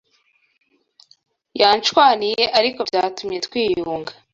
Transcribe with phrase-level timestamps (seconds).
[1.61, 4.11] yanshwaniye arko byatumye twiyunga